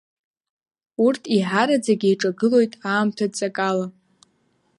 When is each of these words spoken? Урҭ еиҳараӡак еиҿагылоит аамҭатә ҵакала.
Урҭ 1.05 1.23
еиҳараӡак 1.35 2.01
еиҿагылоит 2.09 2.73
аамҭатә 2.93 3.35
ҵакала. 3.37 3.87